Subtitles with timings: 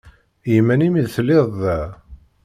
[0.49, 1.79] I iman-im i telliḍ da?